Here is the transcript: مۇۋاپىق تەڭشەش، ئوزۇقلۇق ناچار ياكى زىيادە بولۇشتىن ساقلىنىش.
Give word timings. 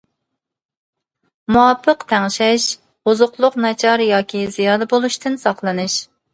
مۇۋاپىق 1.55 2.07
تەڭشەش، 2.15 2.67
ئوزۇقلۇق 3.11 3.61
ناچار 3.69 4.07
ياكى 4.09 4.45
زىيادە 4.59 4.91
بولۇشتىن 4.97 5.41
ساقلىنىش. 5.47 6.05